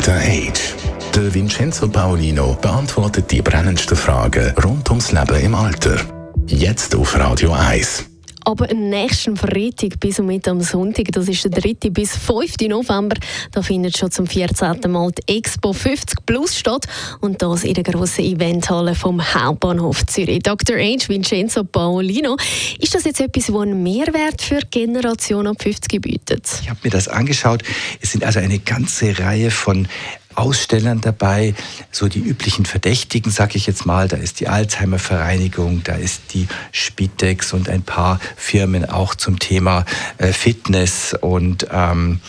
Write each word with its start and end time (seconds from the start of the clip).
Dr. 0.00 0.14
Age. 0.14 0.74
Der 1.14 1.34
Vincenzo 1.34 1.86
Paolino 1.86 2.56
beantwortet 2.62 3.30
die 3.30 3.42
brennendsten 3.42 3.98
Fragen 3.98 4.54
rund 4.64 4.88
ums 4.88 5.12
Leben 5.12 5.38
im 5.42 5.54
Alter. 5.54 5.96
Jetzt 6.46 6.94
auf 6.94 7.18
Radio 7.18 7.52
1. 7.52 8.09
Aber 8.44 8.70
am 8.70 8.88
nächsten 8.88 9.36
Freitag 9.36 10.00
bis 10.00 10.18
und 10.18 10.26
mit 10.26 10.48
am 10.48 10.60
Sonntag, 10.60 11.06
das 11.12 11.28
ist 11.28 11.44
der 11.44 11.50
3. 11.50 11.90
bis 11.90 12.16
5. 12.16 12.56
November, 12.68 13.16
da 13.52 13.62
findet 13.62 13.96
schon 13.96 14.10
zum 14.10 14.26
14. 14.26 14.80
Mal 14.88 15.12
die 15.12 15.36
Expo 15.36 15.72
50 15.72 16.24
Plus 16.26 16.56
statt 16.56 16.86
und 17.20 17.42
das 17.42 17.64
in 17.64 17.74
der 17.74 17.84
grossen 17.84 18.24
Eventhalle 18.24 18.94
vom 18.94 19.22
Hauptbahnhof 19.22 20.06
Zürich. 20.06 20.40
Dr. 20.42 20.76
H. 20.76 21.08
Vincenzo 21.08 21.64
Paolino, 21.64 22.36
ist 22.78 22.94
das 22.94 23.04
jetzt 23.04 23.20
etwas, 23.20 23.46
das 23.46 23.56
einen 23.56 23.82
Mehrwert 23.82 24.42
für 24.42 24.60
die 24.60 24.70
Generation 24.70 25.46
ab 25.46 25.62
50 25.62 26.00
bietet? 26.00 26.48
Ich 26.62 26.70
habe 26.70 26.80
mir 26.82 26.90
das 26.90 27.08
angeschaut. 27.08 27.62
Es 28.00 28.12
sind 28.12 28.24
also 28.24 28.38
eine 28.38 28.58
ganze 28.58 29.18
Reihe 29.18 29.50
von 29.50 29.88
Ausstellern 30.40 31.00
dabei, 31.00 31.54
so 31.90 32.08
die 32.08 32.20
üblichen 32.20 32.64
Verdächtigen, 32.64 33.30
sag 33.30 33.54
ich 33.54 33.66
jetzt 33.66 33.86
mal. 33.86 34.08
Da 34.08 34.16
ist 34.16 34.40
die 34.40 34.48
Alzheimer 34.48 34.98
Vereinigung, 34.98 35.82
da 35.84 35.94
ist 35.94 36.34
die 36.34 36.48
Spitex 36.72 37.52
und 37.52 37.68
ein 37.68 37.82
paar 37.82 38.20
Firmen 38.36 38.88
auch 38.88 39.14
zum 39.14 39.38
Thema 39.38 39.84
äh, 40.18 40.32
Fitness 40.32 41.14
und 41.20 41.66
ähm, 41.70 42.20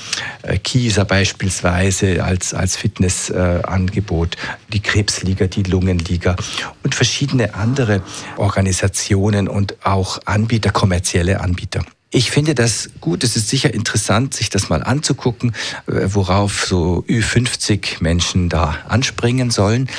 äh, 0.42 0.58
Kieser 0.58 1.06
beispielsweise 1.06 2.24
als, 2.24 2.54
als 2.54 2.76
Fitnessangebot, 2.76 4.36
die 4.74 4.82
Krebsliga, 4.82 5.48
die 5.48 5.64
Lungenliga 5.64 6.36
und 6.84 6.96
verschiedene 6.96 7.54
andere 7.54 8.02
Organisationen 8.38 9.48
und 9.48 9.86
auch 9.86 10.20
Anbieter, 10.26 10.72
kommerzielle 10.72 11.40
Anbieter. 11.40 11.84
Ich 12.14 12.30
finde 12.30 12.54
das 12.54 12.90
gut. 13.00 13.24
Es 13.24 13.38
ist 13.38 13.48
sicher 13.48 13.74
interessant, 13.74 14.34
sich 14.34 14.50
das 14.50 14.68
mal 14.68 14.84
anzugucken, 14.84 15.54
äh, 15.88 16.08
worauf 16.08 16.66
so 16.66 17.06
Ü50 17.08 18.04
Menschen 18.04 18.50
da 18.50 18.80
anspringen 18.90 19.50
sollen. 19.50 19.90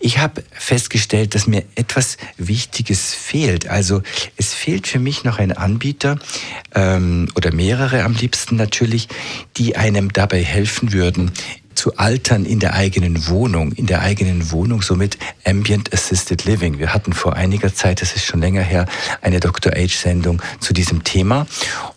Ich 0.00 0.18
habe 0.18 0.42
festgestellt, 0.50 1.36
dass 1.36 1.46
mir 1.46 1.62
etwas 1.76 2.16
Wichtiges 2.36 3.14
fehlt. 3.14 3.68
Also 3.68 4.02
es 4.36 4.52
fehlt 4.52 4.88
für 4.88 4.98
mich 4.98 5.22
noch 5.22 5.38
ein 5.38 5.52
Anbieter 5.52 6.18
ähm, 6.74 7.28
oder 7.36 7.52
mehrere 7.52 8.02
am 8.02 8.14
liebsten 8.14 8.56
natürlich, 8.56 9.06
die 9.56 9.76
einem 9.76 10.12
dabei 10.12 10.42
helfen 10.42 10.92
würden, 10.92 11.30
zu 11.74 11.96
altern 11.96 12.44
in 12.44 12.58
der 12.58 12.74
eigenen 12.74 13.28
Wohnung, 13.28 13.72
in 13.72 13.86
der 13.86 14.02
eigenen 14.02 14.50
Wohnung, 14.50 14.82
somit 14.82 15.18
Ambient 15.44 15.92
Assisted 15.92 16.44
Living. 16.44 16.78
Wir 16.78 16.94
hatten 16.94 17.12
vor 17.12 17.34
einiger 17.34 17.74
Zeit, 17.74 18.02
das 18.02 18.14
ist 18.14 18.24
schon 18.24 18.40
länger 18.40 18.62
her, 18.62 18.86
eine 19.20 19.40
Dr. 19.40 19.72
Age-Sendung 19.72 20.42
zu 20.60 20.72
diesem 20.72 21.04
Thema. 21.04 21.46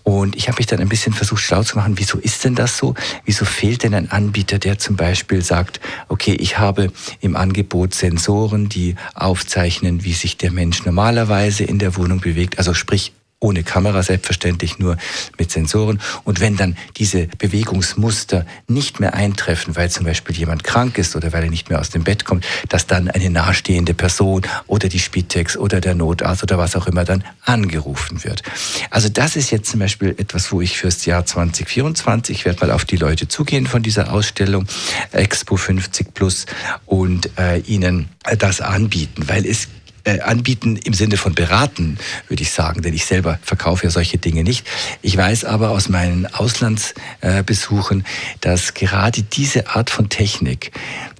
Und 0.03 0.35
ich 0.35 0.47
habe 0.47 0.57
mich 0.57 0.67
dann 0.67 0.79
ein 0.79 0.89
bisschen 0.89 1.13
versucht, 1.13 1.41
schlau 1.41 1.63
zu 1.63 1.77
machen, 1.77 1.97
wieso 1.97 2.17
ist 2.19 2.43
denn 2.43 2.55
das 2.55 2.77
so? 2.77 2.93
Wieso 3.25 3.45
fehlt 3.45 3.83
denn 3.83 3.93
ein 3.93 4.11
Anbieter, 4.11 4.59
der 4.59 4.77
zum 4.77 4.95
Beispiel 4.95 5.41
sagt, 5.41 5.79
okay, 6.09 6.33
ich 6.33 6.59
habe 6.59 6.91
im 7.21 7.35
Angebot 7.35 7.93
Sensoren, 7.93 8.69
die 8.69 8.95
aufzeichnen, 9.13 10.03
wie 10.03 10.13
sich 10.13 10.37
der 10.37 10.51
Mensch 10.51 10.85
normalerweise 10.85 11.63
in 11.63 11.79
der 11.79 11.95
Wohnung 11.95 12.19
bewegt, 12.19 12.57
also 12.57 12.73
sprich 12.73 13.13
ohne 13.45 13.63
Kamera 13.63 14.01
selbstverständlich, 14.01 14.79
nur 14.79 14.97
mit 15.37 15.51
Sensoren. 15.51 16.01
Und 16.23 16.39
wenn 16.39 16.57
dann 16.57 16.75
diese 16.97 17.27
Bewegungsmuster 17.27 18.45
nicht 18.67 18.99
mehr 18.99 19.13
eintreffen, 19.13 19.75
weil 19.75 19.91
zum 19.91 20.05
Beispiel 20.05 20.35
jemand 20.35 20.63
krank 20.63 20.97
ist 20.97 21.15
oder 21.15 21.31
weil 21.31 21.43
er 21.43 21.49
nicht 21.51 21.69
mehr 21.69 21.79
aus 21.79 21.91
dem 21.91 22.03
Bett 22.03 22.25
kommt, 22.25 22.43
dass 22.69 22.87
dann 22.87 23.07
eine 23.07 23.29
nahestehende 23.29 23.93
Person 23.93 24.41
oder 24.65 24.89
die 24.89 24.99
Spitex 24.99 25.55
oder 25.57 25.79
der 25.79 25.93
Notarzt 25.93 26.41
oder 26.41 26.57
was 26.57 26.75
auch 26.75 26.87
immer 26.87 27.05
dann 27.05 27.23
angerufen 27.43 28.23
wird. 28.23 28.41
Also 28.89 29.09
das 29.09 29.35
ist 29.35 29.51
jetzt 29.51 29.69
zum 29.69 29.79
Beispiel 29.79 30.15
etwas, 30.17 30.51
wo 30.51 30.61
ich 30.61 30.77
fürs 30.77 31.05
Jahr 31.05 31.23
2024, 31.23 32.37
ich 32.37 32.45
werde 32.45 32.65
mal 32.65 32.71
auf 32.71 32.85
die 32.85 32.97
Leute 32.97 33.27
zugehen 33.27 33.67
von 33.67 33.83
dieser 33.83 34.11
Ausstellung 34.11 34.65
Expo 35.11 35.55
50 35.55 36.15
Plus 36.15 36.47
und 36.87 37.29
äh, 37.37 37.59
ihnen 37.59 38.09
das 38.39 38.59
anbieten, 38.59 39.27
weil 39.27 39.45
es 39.45 39.67
äh, 40.05 40.21
anbieten 40.21 40.77
im 40.77 40.93
Sinne 40.93 41.17
von 41.17 41.35
beraten, 41.35 41.97
würde 42.27 42.43
ich 42.43 42.51
sagen, 42.51 42.81
denn 42.81 42.93
ich 42.93 43.05
selber 43.05 43.39
verkaufe 43.41 43.85
ja 43.85 43.89
solche 43.89 44.17
Dinge 44.17 44.43
nicht. 44.43 44.65
Ich 45.01 45.17
weiß 45.17 45.45
aber 45.45 45.71
aus 45.71 45.89
meinen 45.89 46.25
Auslandsbesuchen, 46.27 48.05
dass 48.41 48.73
gerade 48.73 49.23
diese 49.23 49.69
Art 49.69 49.89
von 49.89 50.09
Technik, 50.09 50.71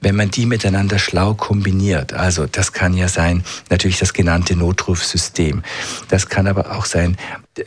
wenn 0.01 0.15
man 0.15 0.31
die 0.31 0.45
miteinander 0.45 0.99
schlau 0.99 1.33
kombiniert, 1.33 2.13
also 2.13 2.45
das 2.45 2.73
kann 2.73 2.93
ja 2.93 3.07
sein, 3.07 3.43
natürlich 3.69 3.99
das 3.99 4.13
genannte 4.13 4.55
Notrufsystem, 4.55 5.63
das 6.07 6.29
kann 6.29 6.47
aber 6.47 6.75
auch 6.75 6.85
sein 6.85 7.17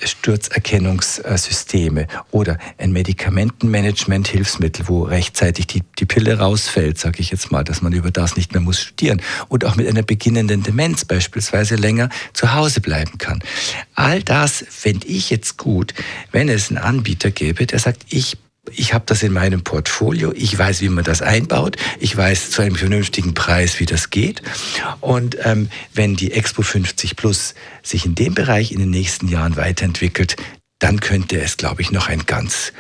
Sturzerkennungssysteme 0.03 2.07
oder 2.31 2.59
ein 2.77 2.93
Medikamentenmanagement-Hilfsmittel, 2.93 4.89
wo 4.89 5.03
rechtzeitig 5.03 5.67
die, 5.67 5.83
die 5.99 6.07
Pille 6.07 6.39
rausfällt, 6.39 6.99
sage 6.99 7.21
ich 7.21 7.31
jetzt 7.31 7.51
mal, 7.51 7.65
dass 7.65 7.83
man 7.83 7.93
über 7.93 8.11
das 8.11 8.37
nicht 8.37 8.53
mehr 8.53 8.61
muss 8.61 8.81
studieren 8.81 9.23
und 9.49 9.65
auch 9.65 9.77
mit 9.77 9.89
einer 9.89 10.03
beginnenden 10.03 10.63
Demenz 10.63 11.05
beispielsweise 11.05 11.77
länger 11.77 12.09
zu 12.33 12.55
Hause 12.55 12.81
bleiben 12.81 13.19
kann. 13.19 13.43
All 13.95 14.23
das 14.23 14.65
fände 14.69 15.07
ich 15.07 15.31
jetzt 15.31 15.57
gut, 15.57 15.95
wenn 16.33 16.49
es 16.49 16.71
einen 16.71 16.79
Anbieter 16.79 17.31
gäbe, 17.31 17.67
der 17.67 17.79
sagt, 17.79 18.07
ich 18.11 18.37
ich 18.75 18.95
habe 18.95 19.05
das 19.07 19.23
in 19.23 19.33
meinem 19.33 19.63
Portfolio, 19.63 20.33
ich 20.35 20.57
weiß, 20.57 20.81
wie 20.81 20.89
man 20.89 21.05
das 21.05 21.23
einbaut, 21.23 21.77
ich 21.99 22.17
weiß 22.17 22.51
zu 22.51 22.63
einem 22.63 22.77
vernünftigen 22.77 23.35
Preis, 23.35 23.81
wie 23.81 23.87
das 23.87 24.11
geht. 24.11 24.43
Und 25.01 25.37
ähm, 25.43 25.69
wenn 25.95 26.17
die 26.17 26.33
Expo 26.33 26.63
50 26.63 27.17
Plus 27.17 27.55
sich 27.83 28.07
in 28.07 28.15
dem 28.15 28.35
Bereich 28.35 28.73
in 28.73 28.79
den 28.79 28.91
nächsten 28.91 29.29
Jahren 29.29 29.57
weiterentwickelt, 29.57 30.37
dann 30.79 31.01
könnte 31.01 31.41
es, 31.41 31.57
glaube 31.57 31.83
ich, 31.83 31.91
noch 31.91 32.09
eine 32.09 32.25
ganz 32.25 32.73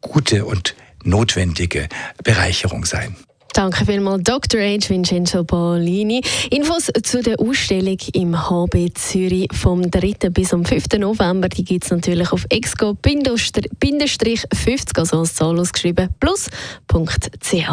gute 0.00 0.44
und 0.44 0.74
notwendige 1.02 1.88
Bereicherung 2.22 2.84
sein. 2.84 3.16
Danke 3.54 3.86
vielmals, 3.86 4.22
Dr. 4.24 4.60
H. 4.60 4.90
Vincenzo 4.90 5.44
Paolini. 5.44 6.20
Infos 6.50 6.90
zu 7.04 7.22
der 7.22 7.38
Ausstellung 7.38 7.98
im 8.12 8.36
HB 8.36 8.92
Zürich 8.94 9.48
vom 9.54 9.88
3. 9.88 10.28
bis 10.30 10.48
zum 10.48 10.64
5. 10.64 10.86
November, 10.98 11.48
die 11.48 11.64
gibt 11.64 11.84
es 11.84 11.92
natürlich 11.92 12.32
auf 12.32 12.44
exco-50, 12.50 14.98
also 14.98 15.20
als 15.20 15.34
Zahl 15.34 15.60
ausgeschrieben, 15.60 16.08
plus.ch. 16.18 17.68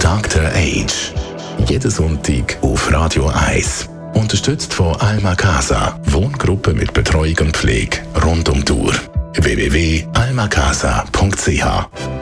Dr. 0.00 0.42
H. 0.42 0.86
Jeden 1.68 1.90
Sonntag 1.90 2.56
auf 2.62 2.92
Radio 2.92 3.26
1. 3.26 3.88
Unterstützt 4.14 4.72
von 4.72 4.94
Alma 5.00 5.34
Casa, 5.34 5.98
Wohngruppe 6.04 6.72
mit 6.72 6.92
Betreuung 6.92 7.34
und 7.40 7.56
Pflege 7.56 7.98
rund 8.24 8.48
um 8.48 8.62
Uhr. 8.70 8.94
www.almacasa.ch 9.34 12.21